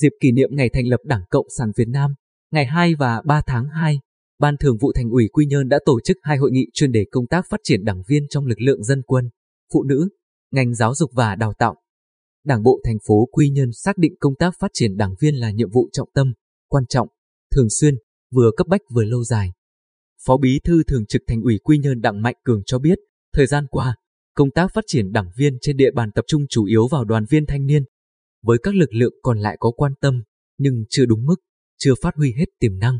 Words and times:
dịp 0.00 0.12
kỷ 0.20 0.32
niệm 0.32 0.48
ngày 0.52 0.70
thành 0.72 0.86
lập 0.88 1.00
Đảng 1.04 1.22
Cộng 1.30 1.46
sản 1.58 1.72
Việt 1.76 1.88
Nam, 1.88 2.14
ngày 2.52 2.66
2 2.66 2.94
và 2.94 3.22
3 3.24 3.40
tháng 3.46 3.68
2, 3.68 4.00
Ban 4.38 4.56
Thường 4.56 4.76
vụ 4.80 4.92
Thành 4.92 5.10
ủy 5.10 5.28
Quy 5.32 5.46
Nhơn 5.46 5.68
đã 5.68 5.78
tổ 5.84 6.00
chức 6.00 6.16
hai 6.22 6.36
hội 6.36 6.50
nghị 6.50 6.66
chuyên 6.72 6.92
đề 6.92 7.04
công 7.10 7.26
tác 7.26 7.46
phát 7.50 7.60
triển 7.62 7.84
đảng 7.84 8.02
viên 8.08 8.28
trong 8.30 8.46
lực 8.46 8.60
lượng 8.60 8.84
dân 8.84 9.02
quân, 9.02 9.30
phụ 9.72 9.82
nữ, 9.82 10.08
ngành 10.52 10.74
giáo 10.74 10.94
dục 10.94 11.10
và 11.14 11.34
đào 11.34 11.52
tạo. 11.58 11.76
Đảng 12.44 12.62
bộ 12.62 12.80
thành 12.84 12.98
phố 13.06 13.28
Quy 13.32 13.48
Nhơn 13.48 13.72
xác 13.72 13.98
định 13.98 14.14
công 14.20 14.34
tác 14.34 14.54
phát 14.58 14.70
triển 14.74 14.96
đảng 14.96 15.14
viên 15.20 15.34
là 15.34 15.50
nhiệm 15.50 15.70
vụ 15.70 15.88
trọng 15.92 16.08
tâm, 16.14 16.32
quan 16.68 16.86
trọng, 16.86 17.08
thường 17.54 17.70
xuyên, 17.70 17.94
vừa 18.34 18.50
cấp 18.56 18.66
bách 18.66 18.80
vừa 18.90 19.04
lâu 19.04 19.24
dài. 19.24 19.50
Phó 20.26 20.36
Bí 20.36 20.60
thư 20.64 20.82
Thường 20.82 21.06
trực 21.06 21.22
Thành 21.26 21.42
ủy 21.42 21.58
Quy 21.64 21.78
Nhơn 21.78 22.00
Đặng 22.00 22.22
Mạnh 22.22 22.36
Cường 22.44 22.62
cho 22.66 22.78
biết, 22.78 22.98
thời 23.32 23.46
gian 23.46 23.66
qua, 23.70 23.96
công 24.34 24.50
tác 24.50 24.74
phát 24.74 24.84
triển 24.86 25.12
đảng 25.12 25.30
viên 25.36 25.58
trên 25.60 25.76
địa 25.76 25.90
bàn 25.90 26.10
tập 26.14 26.24
trung 26.28 26.46
chủ 26.50 26.64
yếu 26.64 26.88
vào 26.88 27.04
đoàn 27.04 27.24
viên 27.30 27.46
thanh 27.46 27.66
niên. 27.66 27.84
Với 28.44 28.58
các 28.62 28.74
lực 28.74 28.92
lượng 28.92 29.14
còn 29.22 29.38
lại 29.38 29.56
có 29.60 29.70
quan 29.70 29.92
tâm, 30.00 30.22
nhưng 30.58 30.84
chưa 30.90 31.06
đúng 31.06 31.26
mức, 31.26 31.36
chưa 31.78 31.94
phát 32.02 32.14
huy 32.16 32.32
hết 32.32 32.46
tiềm 32.58 32.78
năng. 32.78 32.98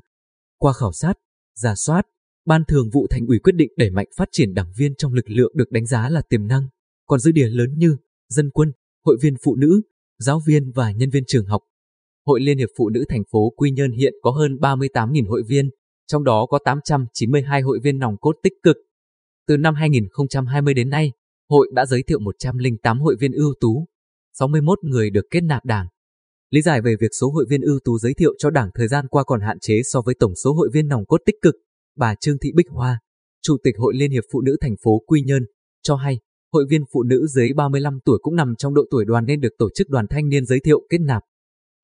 Qua 0.58 0.72
khảo 0.72 0.92
sát, 0.92 1.14
giả 1.54 1.74
soát, 1.76 2.06
Ban 2.46 2.62
Thường 2.68 2.90
vụ 2.92 3.06
Thành 3.10 3.26
ủy 3.26 3.38
quyết 3.38 3.52
định 3.56 3.72
đẩy 3.76 3.90
mạnh 3.90 4.06
phát 4.16 4.28
triển 4.32 4.54
đảng 4.54 4.72
viên 4.76 4.94
trong 4.98 5.12
lực 5.12 5.30
lượng 5.30 5.52
được 5.54 5.70
đánh 5.70 5.86
giá 5.86 6.08
là 6.08 6.22
tiềm 6.28 6.46
năng, 6.46 6.68
còn 7.06 7.20
dư 7.20 7.32
địa 7.32 7.48
lớn 7.48 7.74
như 7.76 7.96
dân 8.28 8.50
quân, 8.50 8.72
hội 9.04 9.16
viên 9.22 9.34
phụ 9.44 9.56
nữ, 9.56 9.82
giáo 10.18 10.40
viên 10.46 10.70
và 10.70 10.90
nhân 10.90 11.10
viên 11.10 11.24
trường 11.26 11.46
học. 11.46 11.62
Hội 12.26 12.40
Liên 12.40 12.58
hiệp 12.58 12.68
Phụ 12.78 12.88
nữ 12.88 13.04
thành 13.08 13.22
phố 13.32 13.50
Quy 13.56 13.70
Nhơn 13.70 13.92
hiện 13.92 14.14
có 14.22 14.30
hơn 14.30 14.56
38.000 14.60 15.28
hội 15.28 15.42
viên, 15.48 15.70
trong 16.06 16.24
đó 16.24 16.46
có 16.46 16.58
892 16.64 17.60
hội 17.60 17.78
viên 17.82 17.98
nòng 17.98 18.16
cốt 18.20 18.36
tích 18.42 18.52
cực. 18.62 18.76
Từ 19.46 19.56
năm 19.56 19.74
2020 19.74 20.74
đến 20.74 20.90
nay, 20.90 21.12
hội 21.50 21.68
đã 21.72 21.86
giới 21.86 22.02
thiệu 22.02 22.18
108 22.18 23.00
hội 23.00 23.16
viên 23.20 23.32
ưu 23.32 23.54
tú, 23.60 23.86
61 24.38 24.84
người 24.84 25.10
được 25.10 25.24
kết 25.30 25.40
nạp 25.40 25.64
đảng. 25.64 25.86
Lý 26.50 26.62
giải 26.62 26.80
về 26.80 26.94
việc 27.00 27.10
số 27.20 27.30
hội 27.30 27.46
viên 27.48 27.60
ưu 27.60 27.78
tú 27.84 27.98
giới 27.98 28.14
thiệu 28.14 28.34
cho 28.38 28.50
đảng 28.50 28.70
thời 28.74 28.88
gian 28.88 29.08
qua 29.08 29.24
còn 29.24 29.40
hạn 29.40 29.58
chế 29.60 29.80
so 29.84 30.00
với 30.00 30.14
tổng 30.18 30.34
số 30.44 30.52
hội 30.52 30.70
viên 30.72 30.88
nòng 30.88 31.06
cốt 31.06 31.18
tích 31.26 31.36
cực, 31.42 31.54
bà 31.96 32.14
Trương 32.20 32.38
Thị 32.38 32.52
Bích 32.54 32.68
Hoa, 32.68 33.00
Chủ 33.42 33.56
tịch 33.64 33.74
Hội 33.78 33.94
Liên 33.96 34.10
hiệp 34.10 34.24
Phụ 34.32 34.40
nữ 34.40 34.56
thành 34.60 34.74
phố 34.84 35.02
Quy 35.06 35.22
Nhơn, 35.22 35.42
cho 35.82 35.96
hay 35.96 36.18
hội 36.54 36.66
viên 36.70 36.84
phụ 36.92 37.02
nữ 37.02 37.26
dưới 37.26 37.52
35 37.56 37.98
tuổi 38.04 38.18
cũng 38.22 38.36
nằm 38.36 38.54
trong 38.58 38.74
độ 38.74 38.82
tuổi 38.90 39.04
đoàn 39.04 39.24
nên 39.26 39.40
được 39.40 39.54
tổ 39.58 39.68
chức 39.74 39.88
đoàn 39.88 40.06
thanh 40.10 40.28
niên 40.28 40.46
giới 40.46 40.60
thiệu 40.64 40.80
kết 40.90 40.98
nạp. 41.00 41.22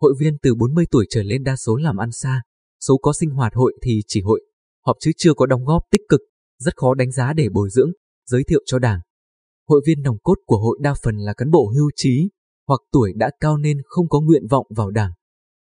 Hội 0.00 0.14
viên 0.20 0.38
từ 0.42 0.54
40 0.54 0.84
tuổi 0.90 1.06
trở 1.10 1.22
lên 1.22 1.42
đa 1.42 1.56
số 1.56 1.76
làm 1.76 1.96
ăn 1.96 2.12
xa, 2.12 2.42
số 2.80 2.98
có 3.02 3.12
sinh 3.12 3.30
hoạt 3.30 3.54
hội 3.54 3.78
thì 3.82 4.00
chỉ 4.06 4.20
hội, 4.20 4.42
họp 4.86 4.96
chứ 5.00 5.10
chưa 5.16 5.34
có 5.34 5.46
đóng 5.46 5.64
góp 5.64 5.82
tích 5.90 6.00
cực, 6.08 6.20
rất 6.58 6.76
khó 6.76 6.94
đánh 6.94 7.12
giá 7.12 7.32
để 7.32 7.48
bồi 7.48 7.68
dưỡng, 7.70 7.90
giới 8.26 8.44
thiệu 8.44 8.60
cho 8.66 8.78
đảng. 8.78 9.00
Hội 9.68 9.82
viên 9.86 10.02
nòng 10.02 10.18
cốt 10.22 10.34
của 10.46 10.56
hội 10.56 10.78
đa 10.82 10.94
phần 11.02 11.16
là 11.16 11.34
cán 11.34 11.50
bộ 11.50 11.72
hưu 11.76 11.90
trí, 11.96 12.30
hoặc 12.70 12.80
tuổi 12.92 13.12
đã 13.16 13.30
cao 13.40 13.56
nên 13.56 13.78
không 13.84 14.08
có 14.08 14.20
nguyện 14.20 14.46
vọng 14.50 14.66
vào 14.76 14.90
đảng. 14.90 15.12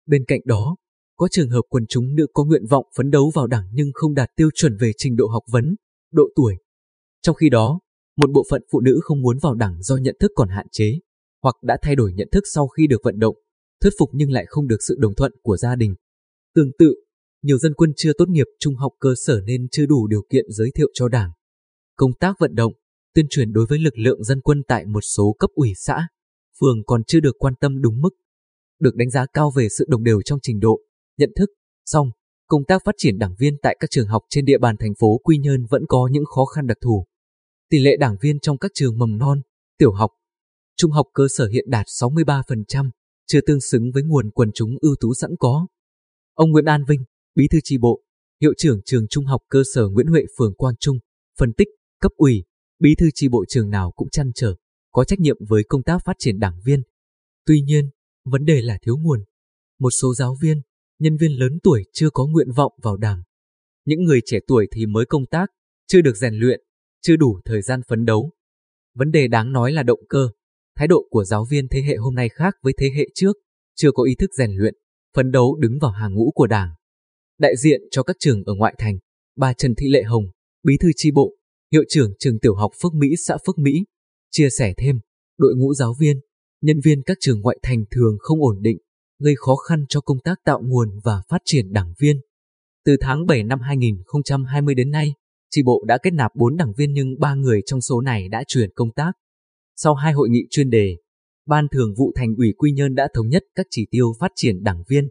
Bên 0.06 0.24
cạnh 0.26 0.40
đó, 0.44 0.76
có 1.16 1.28
trường 1.30 1.50
hợp 1.50 1.62
quần 1.68 1.86
chúng 1.88 2.14
nữ 2.14 2.26
có 2.34 2.44
nguyện 2.44 2.66
vọng 2.70 2.86
phấn 2.96 3.10
đấu 3.10 3.32
vào 3.34 3.46
đảng 3.46 3.64
nhưng 3.72 3.90
không 3.94 4.14
đạt 4.14 4.28
tiêu 4.36 4.48
chuẩn 4.54 4.76
về 4.76 4.90
trình 4.96 5.16
độ 5.16 5.26
học 5.26 5.42
vấn, 5.50 5.76
độ 6.12 6.24
tuổi. 6.36 6.56
Trong 7.22 7.36
khi 7.36 7.48
đó, 7.48 7.80
một 8.16 8.30
bộ 8.34 8.44
phận 8.50 8.62
phụ 8.72 8.80
nữ 8.80 9.00
không 9.02 9.22
muốn 9.22 9.38
vào 9.42 9.54
đảng 9.54 9.82
do 9.82 9.96
nhận 9.96 10.16
thức 10.20 10.32
còn 10.34 10.48
hạn 10.48 10.66
chế, 10.72 10.98
hoặc 11.42 11.54
đã 11.62 11.78
thay 11.82 11.96
đổi 11.96 12.12
nhận 12.12 12.28
thức 12.32 12.44
sau 12.54 12.68
khi 12.68 12.86
được 12.86 13.00
vận 13.04 13.18
động, 13.18 13.36
thuyết 13.82 13.90
phục 13.98 14.10
nhưng 14.12 14.30
lại 14.30 14.44
không 14.48 14.66
được 14.66 14.78
sự 14.88 14.96
đồng 14.98 15.14
thuận 15.14 15.32
của 15.42 15.56
gia 15.56 15.76
đình. 15.76 15.94
Tương 16.54 16.70
tự, 16.78 16.94
nhiều 17.42 17.58
dân 17.58 17.74
quân 17.74 17.92
chưa 17.96 18.12
tốt 18.18 18.28
nghiệp 18.28 18.46
trung 18.58 18.74
học 18.74 18.92
cơ 19.00 19.14
sở 19.26 19.40
nên 19.46 19.66
chưa 19.70 19.86
đủ 19.86 20.06
điều 20.06 20.22
kiện 20.30 20.44
giới 20.48 20.70
thiệu 20.74 20.88
cho 20.94 21.08
đảng. 21.08 21.30
Công 21.96 22.10
tác 22.20 22.36
vận 22.38 22.54
động, 22.54 22.72
tuyên 23.14 23.26
truyền 23.30 23.52
đối 23.52 23.66
với 23.66 23.78
lực 23.78 23.98
lượng 23.98 24.24
dân 24.24 24.40
quân 24.40 24.62
tại 24.68 24.86
một 24.86 25.00
số 25.00 25.36
cấp 25.38 25.50
ủy 25.54 25.72
xã, 25.76 26.08
phường 26.60 26.84
còn 26.86 27.04
chưa 27.04 27.20
được 27.20 27.36
quan 27.38 27.54
tâm 27.60 27.80
đúng 27.80 28.00
mức. 28.00 28.10
Được 28.80 28.96
đánh 28.96 29.10
giá 29.10 29.26
cao 29.32 29.52
về 29.56 29.68
sự 29.78 29.84
đồng 29.88 30.04
đều 30.04 30.22
trong 30.24 30.38
trình 30.42 30.60
độ, 30.60 30.80
nhận 31.18 31.30
thức, 31.36 31.50
song, 31.84 32.10
công 32.46 32.64
tác 32.64 32.82
phát 32.84 32.94
triển 32.98 33.18
đảng 33.18 33.34
viên 33.38 33.56
tại 33.62 33.76
các 33.80 33.90
trường 33.90 34.08
học 34.08 34.22
trên 34.28 34.44
địa 34.44 34.58
bàn 34.58 34.76
thành 34.78 34.94
phố 34.98 35.18
Quy 35.24 35.38
Nhơn 35.38 35.66
vẫn 35.70 35.82
có 35.88 36.08
những 36.12 36.24
khó 36.24 36.44
khăn 36.44 36.66
đặc 36.66 36.76
thù. 36.82 37.06
Tỷ 37.70 37.78
lệ 37.78 37.96
đảng 37.96 38.16
viên 38.20 38.40
trong 38.40 38.58
các 38.58 38.70
trường 38.74 38.98
mầm 38.98 39.18
non, 39.18 39.40
tiểu 39.78 39.92
học, 39.92 40.10
trung 40.76 40.90
học 40.90 41.06
cơ 41.14 41.26
sở 41.36 41.46
hiện 41.46 41.64
đạt 41.68 41.86
63%, 41.86 42.90
chưa 43.26 43.40
tương 43.46 43.60
xứng 43.60 43.90
với 43.94 44.02
nguồn 44.02 44.30
quần 44.30 44.50
chúng 44.54 44.70
ưu 44.80 44.94
tú 45.00 45.14
sẵn 45.14 45.30
có. 45.38 45.66
Ông 46.34 46.50
Nguyễn 46.50 46.64
An 46.64 46.84
Vinh, 46.88 47.00
Bí 47.34 47.48
thư 47.48 47.58
tri 47.64 47.78
bộ, 47.78 48.02
hiệu 48.40 48.52
trưởng 48.56 48.80
trường 48.84 49.08
trung 49.10 49.24
học 49.24 49.40
cơ 49.48 49.62
sở 49.74 49.88
Nguyễn 49.88 50.06
Huệ 50.06 50.22
phường 50.38 50.54
Quang 50.54 50.74
Trung, 50.80 50.98
phân 51.38 51.52
tích, 51.52 51.68
cấp 52.00 52.12
ủy, 52.16 52.44
bí 52.78 52.94
thư 52.98 53.06
tri 53.14 53.28
bộ 53.28 53.44
trường 53.48 53.70
nào 53.70 53.92
cũng 53.96 54.10
chăn 54.10 54.30
trở, 54.34 54.54
có 54.92 55.04
trách 55.04 55.20
nhiệm 55.20 55.36
với 55.48 55.62
công 55.68 55.82
tác 55.82 55.98
phát 56.04 56.16
triển 56.18 56.38
đảng 56.38 56.60
viên. 56.64 56.82
Tuy 57.46 57.60
nhiên, 57.60 57.90
vấn 58.24 58.44
đề 58.44 58.62
là 58.62 58.78
thiếu 58.82 58.96
nguồn. 58.96 59.24
Một 59.78 59.90
số 59.90 60.14
giáo 60.14 60.36
viên, 60.42 60.60
nhân 60.98 61.16
viên 61.16 61.32
lớn 61.32 61.58
tuổi 61.62 61.84
chưa 61.92 62.10
có 62.10 62.26
nguyện 62.26 62.52
vọng 62.56 62.72
vào 62.82 62.96
đảng. 62.96 63.22
Những 63.84 64.02
người 64.04 64.20
trẻ 64.24 64.38
tuổi 64.46 64.68
thì 64.72 64.86
mới 64.86 65.06
công 65.06 65.26
tác, 65.26 65.46
chưa 65.86 66.00
được 66.00 66.16
rèn 66.16 66.34
luyện, 66.34 66.60
chưa 67.02 67.16
đủ 67.16 67.40
thời 67.44 67.62
gian 67.62 67.80
phấn 67.88 68.04
đấu. 68.04 68.32
Vấn 68.94 69.10
đề 69.10 69.28
đáng 69.28 69.52
nói 69.52 69.72
là 69.72 69.82
động 69.82 70.00
cơ, 70.08 70.28
thái 70.76 70.88
độ 70.88 71.06
của 71.10 71.24
giáo 71.24 71.44
viên 71.50 71.68
thế 71.68 71.82
hệ 71.82 71.96
hôm 71.96 72.14
nay 72.14 72.28
khác 72.28 72.54
với 72.62 72.72
thế 72.78 72.90
hệ 72.96 73.08
trước, 73.14 73.36
chưa 73.76 73.92
có 73.92 74.02
ý 74.02 74.14
thức 74.14 74.30
rèn 74.38 74.50
luyện, 74.52 74.74
phấn 75.16 75.30
đấu 75.30 75.56
đứng 75.56 75.78
vào 75.80 75.90
hàng 75.90 76.14
ngũ 76.14 76.30
của 76.34 76.46
đảng. 76.46 76.68
Đại 77.38 77.56
diện 77.56 77.80
cho 77.90 78.02
các 78.02 78.16
trường 78.18 78.44
ở 78.44 78.54
ngoại 78.54 78.74
thành, 78.78 78.98
bà 79.36 79.52
Trần 79.52 79.74
Thị 79.74 79.88
Lệ 79.88 80.02
Hồng, 80.02 80.24
bí 80.62 80.74
thư 80.80 80.88
tri 80.96 81.10
bộ, 81.10 81.34
hiệu 81.72 81.82
trưởng 81.88 82.12
trường 82.18 82.38
tiểu 82.38 82.54
học 82.54 82.70
Phước 82.82 82.94
Mỹ 82.94 83.08
xã 83.26 83.36
Phước 83.46 83.58
Mỹ, 83.58 83.84
chia 84.30 84.48
sẻ 84.58 84.74
thêm, 84.76 85.00
đội 85.38 85.54
ngũ 85.56 85.74
giáo 85.74 85.94
viên, 86.00 86.20
nhân 86.62 86.80
viên 86.84 87.02
các 87.02 87.16
trường 87.20 87.40
ngoại 87.40 87.58
thành 87.62 87.84
thường 87.90 88.16
không 88.20 88.42
ổn 88.42 88.62
định, 88.62 88.78
gây 89.18 89.34
khó 89.36 89.56
khăn 89.56 89.84
cho 89.88 90.00
công 90.00 90.20
tác 90.20 90.38
tạo 90.44 90.60
nguồn 90.62 90.88
và 91.04 91.22
phát 91.28 91.42
triển 91.44 91.72
đảng 91.72 91.94
viên. 91.98 92.20
Từ 92.84 92.96
tháng 93.00 93.26
7 93.26 93.42
năm 93.42 93.60
2020 93.60 94.74
đến 94.74 94.90
nay, 94.90 95.14
tri 95.50 95.62
bộ 95.62 95.84
đã 95.86 95.98
kết 96.02 96.12
nạp 96.12 96.30
4 96.34 96.56
đảng 96.56 96.72
viên 96.76 96.92
nhưng 96.92 97.18
3 97.18 97.34
người 97.34 97.60
trong 97.66 97.80
số 97.80 98.00
này 98.00 98.28
đã 98.28 98.44
chuyển 98.46 98.70
công 98.74 98.92
tác. 98.92 99.12
Sau 99.76 99.94
hai 99.94 100.12
hội 100.12 100.28
nghị 100.28 100.46
chuyên 100.50 100.70
đề, 100.70 100.96
Ban 101.46 101.68
Thường 101.68 101.94
vụ 101.98 102.12
Thành 102.14 102.34
ủy 102.36 102.54
Quy 102.58 102.72
Nhơn 102.72 102.94
đã 102.94 103.08
thống 103.14 103.28
nhất 103.28 103.42
các 103.54 103.66
chỉ 103.70 103.86
tiêu 103.90 104.12
phát 104.20 104.32
triển 104.36 104.62
đảng 104.62 104.82
viên. 104.88 105.08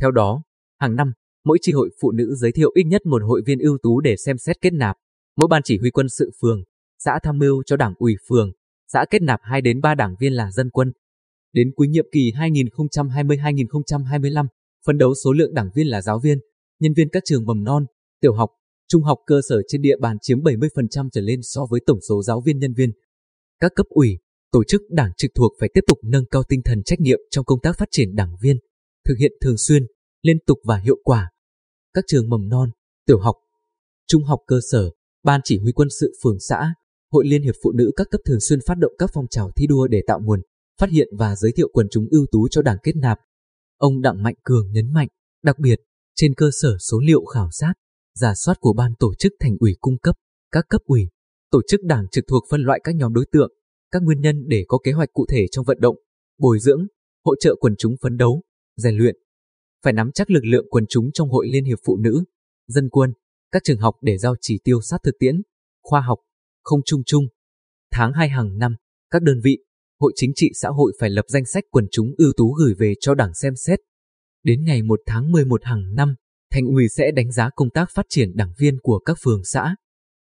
Theo 0.00 0.10
đó, 0.10 0.42
hàng 0.80 0.96
năm, 0.96 1.12
mỗi 1.44 1.58
tri 1.60 1.72
hội 1.72 1.90
phụ 2.00 2.12
nữ 2.12 2.34
giới 2.34 2.52
thiệu 2.52 2.70
ít 2.74 2.84
nhất 2.84 3.06
một 3.06 3.22
hội 3.22 3.42
viên 3.46 3.58
ưu 3.58 3.78
tú 3.82 4.00
để 4.00 4.16
xem 4.16 4.38
xét 4.38 4.60
kết 4.60 4.72
nạp. 4.72 4.96
Mỗi 5.36 5.48
ban 5.50 5.62
chỉ 5.64 5.78
huy 5.78 5.90
quân 5.90 6.08
sự 6.08 6.30
phường, 6.40 6.62
xã 6.98 7.18
tham 7.22 7.38
mưu 7.38 7.62
cho 7.66 7.76
đảng 7.76 7.94
ủy 7.98 8.14
phường, 8.28 8.52
xã 8.92 9.04
kết 9.10 9.22
nạp 9.22 9.40
2 9.42 9.60
đến 9.60 9.80
3 9.80 9.94
đảng 9.94 10.14
viên 10.20 10.32
là 10.32 10.50
dân 10.50 10.70
quân. 10.70 10.92
Đến 11.52 11.72
cuối 11.76 11.88
nhiệm 11.88 12.06
kỳ 12.12 12.32
2020-2025, 12.32 14.46
phấn 14.86 14.98
đấu 14.98 15.14
số 15.24 15.32
lượng 15.32 15.54
đảng 15.54 15.70
viên 15.74 15.86
là 15.86 16.02
giáo 16.02 16.18
viên, 16.18 16.38
nhân 16.80 16.92
viên 16.96 17.08
các 17.12 17.22
trường 17.26 17.46
mầm 17.46 17.64
non, 17.64 17.86
tiểu 18.20 18.34
học, 18.34 18.50
trung 18.88 19.02
học 19.02 19.18
cơ 19.26 19.40
sở 19.48 19.62
trên 19.68 19.82
địa 19.82 19.96
bàn 20.00 20.16
chiếm 20.20 20.38
70% 20.38 21.08
trở 21.12 21.20
lên 21.20 21.40
so 21.42 21.66
với 21.70 21.80
tổng 21.86 21.98
số 22.08 22.22
giáo 22.22 22.40
viên 22.40 22.58
nhân 22.58 22.72
viên. 22.76 22.90
Các 23.60 23.72
cấp 23.74 23.86
ủy, 23.88 24.18
tổ 24.52 24.64
chức 24.64 24.82
đảng 24.90 25.10
trực 25.16 25.30
thuộc 25.34 25.52
phải 25.60 25.68
tiếp 25.74 25.80
tục 25.86 25.98
nâng 26.04 26.24
cao 26.30 26.42
tinh 26.48 26.60
thần 26.64 26.82
trách 26.82 27.00
nhiệm 27.00 27.18
trong 27.30 27.44
công 27.44 27.60
tác 27.60 27.78
phát 27.78 27.88
triển 27.90 28.14
đảng 28.14 28.36
viên, 28.42 28.56
thực 29.08 29.14
hiện 29.18 29.32
thường 29.40 29.58
xuyên, 29.58 29.86
liên 30.22 30.36
tục 30.46 30.58
và 30.64 30.76
hiệu 30.76 30.96
quả. 31.04 31.30
Các 31.94 32.04
trường 32.06 32.28
mầm 32.28 32.48
non, 32.48 32.70
tiểu 33.06 33.18
học, 33.18 33.36
trung 34.06 34.24
học 34.24 34.40
cơ 34.46 34.60
sở, 34.70 34.90
ban 35.24 35.40
chỉ 35.44 35.58
huy 35.58 35.72
quân 35.72 35.88
sự 36.00 36.12
phường 36.22 36.40
xã, 36.40 36.74
Hội 37.12 37.26
Liên 37.26 37.42
hiệp 37.42 37.54
Phụ 37.62 37.72
nữ 37.72 37.90
các 37.96 38.06
cấp 38.10 38.20
thường 38.24 38.40
xuyên 38.40 38.58
phát 38.66 38.78
động 38.78 38.92
các 38.98 39.10
phong 39.14 39.26
trào 39.30 39.50
thi 39.56 39.66
đua 39.66 39.86
để 39.86 40.02
tạo 40.06 40.20
nguồn, 40.20 40.42
phát 40.80 40.90
hiện 40.90 41.08
và 41.18 41.36
giới 41.36 41.52
thiệu 41.56 41.68
quần 41.72 41.86
chúng 41.90 42.06
ưu 42.10 42.26
tú 42.32 42.48
cho 42.50 42.62
đảng 42.62 42.78
kết 42.82 42.96
nạp. 42.96 43.18
Ông 43.76 44.00
Đặng 44.00 44.22
Mạnh 44.22 44.34
Cường 44.42 44.72
nhấn 44.72 44.92
mạnh, 44.92 45.08
đặc 45.42 45.58
biệt, 45.58 45.80
trên 46.14 46.34
cơ 46.34 46.50
sở 46.62 46.76
số 46.78 47.00
liệu 47.00 47.24
khảo 47.24 47.48
sát, 47.52 47.72
giả 48.14 48.34
soát 48.34 48.60
của 48.60 48.72
ban 48.72 48.92
tổ 48.98 49.14
chức 49.14 49.32
thành 49.40 49.56
ủy 49.60 49.76
cung 49.80 49.98
cấp, 49.98 50.16
các 50.52 50.64
cấp 50.68 50.80
ủy, 50.84 51.08
tổ 51.50 51.60
chức 51.68 51.82
đảng 51.82 52.06
trực 52.10 52.24
thuộc 52.28 52.44
phân 52.50 52.60
loại 52.60 52.80
các 52.84 52.94
nhóm 52.94 53.14
đối 53.14 53.26
tượng, 53.32 53.52
các 53.90 54.02
nguyên 54.02 54.20
nhân 54.20 54.44
để 54.48 54.64
có 54.68 54.78
kế 54.84 54.92
hoạch 54.92 55.12
cụ 55.12 55.26
thể 55.28 55.46
trong 55.50 55.64
vận 55.64 55.80
động, 55.80 55.96
bồi 56.38 56.58
dưỡng, 56.60 56.86
hỗ 57.24 57.34
trợ 57.40 57.54
quần 57.60 57.74
chúng 57.78 57.96
phấn 58.02 58.16
đấu, 58.16 58.42
rèn 58.76 58.96
luyện. 58.96 59.16
Phải 59.84 59.92
nắm 59.92 60.10
chắc 60.14 60.30
lực 60.30 60.44
lượng 60.44 60.66
quần 60.70 60.84
chúng 60.88 61.10
trong 61.12 61.28
Hội 61.28 61.48
Liên 61.48 61.64
hiệp 61.64 61.78
Phụ 61.86 61.96
nữ, 61.96 62.24
dân 62.68 62.88
quân, 62.88 63.12
các 63.52 63.62
trường 63.64 63.78
học 63.78 63.94
để 64.00 64.18
giao 64.18 64.34
chỉ 64.40 64.60
tiêu 64.64 64.80
sát 64.80 64.98
thực 65.04 65.14
tiễn, 65.18 65.42
khoa 65.82 66.00
học, 66.00 66.18
không 66.66 66.80
chung 66.84 67.02
chung. 67.06 67.24
Tháng 67.92 68.12
2 68.12 68.28
hàng 68.28 68.58
năm, 68.58 68.76
các 69.10 69.22
đơn 69.22 69.40
vị, 69.44 69.58
hội 70.00 70.12
chính 70.16 70.32
trị 70.34 70.50
xã 70.54 70.68
hội 70.68 70.92
phải 71.00 71.10
lập 71.10 71.24
danh 71.28 71.44
sách 71.44 71.64
quần 71.70 71.86
chúng 71.90 72.14
ưu 72.16 72.32
tú 72.36 72.52
gửi 72.52 72.74
về 72.74 72.94
cho 73.00 73.14
đảng 73.14 73.34
xem 73.34 73.56
xét. 73.56 73.78
Đến 74.44 74.64
ngày 74.64 74.82
1 74.82 75.00
tháng 75.06 75.32
11 75.32 75.64
hàng 75.64 75.94
năm, 75.94 76.14
thành 76.52 76.66
ủy 76.66 76.88
sẽ 76.88 77.10
đánh 77.10 77.32
giá 77.32 77.50
công 77.56 77.70
tác 77.70 77.90
phát 77.94 78.06
triển 78.08 78.36
đảng 78.36 78.52
viên 78.58 78.78
của 78.82 78.98
các 78.98 79.18
phường 79.24 79.44
xã. 79.44 79.76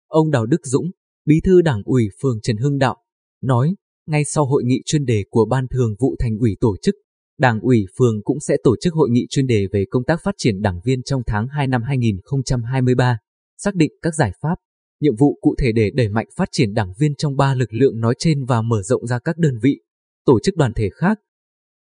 Ông 0.06 0.30
Đào 0.30 0.46
Đức 0.46 0.66
Dũng, 0.66 0.90
bí 1.26 1.40
thư 1.44 1.62
đảng 1.62 1.82
ủy 1.84 2.08
phường 2.22 2.40
Trần 2.42 2.56
Hưng 2.56 2.78
Đạo, 2.78 2.96
nói, 3.42 3.74
ngay 4.06 4.24
sau 4.24 4.46
hội 4.46 4.64
nghị 4.64 4.82
chuyên 4.84 5.04
đề 5.04 5.24
của 5.30 5.44
Ban 5.50 5.68
Thường 5.68 5.94
vụ 5.98 6.16
Thành 6.18 6.38
ủy 6.38 6.56
tổ 6.60 6.76
chức, 6.82 6.94
Đảng 7.38 7.60
ủy 7.60 7.86
phường 7.98 8.22
cũng 8.24 8.40
sẽ 8.40 8.56
tổ 8.62 8.76
chức 8.80 8.94
hội 8.94 9.10
nghị 9.10 9.26
chuyên 9.30 9.46
đề 9.46 9.66
về 9.72 9.84
công 9.90 10.04
tác 10.04 10.20
phát 10.22 10.34
triển 10.38 10.62
đảng 10.62 10.80
viên 10.84 11.02
trong 11.02 11.22
tháng 11.26 11.48
2 11.48 11.66
năm 11.66 11.82
2023, 11.82 13.18
xác 13.58 13.74
định 13.74 13.92
các 14.02 14.14
giải 14.14 14.32
pháp, 14.40 14.54
nhiệm 15.00 15.16
vụ 15.16 15.38
cụ 15.40 15.54
thể 15.58 15.72
để 15.72 15.90
đẩy 15.94 16.08
mạnh 16.08 16.26
phát 16.37 16.48
triển 16.52 16.75
đảng 16.75 16.93
viên 16.98 17.14
trong 17.14 17.37
ba 17.37 17.54
lực 17.54 17.72
lượng 17.72 18.00
nói 18.00 18.14
trên 18.19 18.44
và 18.44 18.62
mở 18.62 18.82
rộng 18.82 19.06
ra 19.06 19.19
các 19.19 19.38
đơn 19.38 19.58
vị, 19.62 19.81
tổ 20.25 20.38
chức 20.43 20.56
đoàn 20.56 20.72
thể 20.72 20.88
khác, 20.94 21.19